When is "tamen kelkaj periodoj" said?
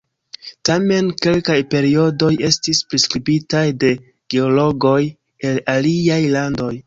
0.69-2.31